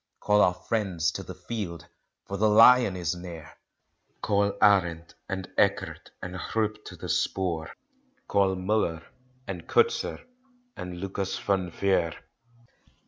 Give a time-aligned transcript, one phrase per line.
[0.19, 1.85] Call our friends to the field
[2.25, 3.53] for the lion is near!
[4.23, 7.69] Call Arend and Ekhard and Groepe to the spoor;
[8.27, 9.03] Call Muller
[9.47, 10.25] and Coetzer
[10.75, 12.15] and Lucas Van Vuur.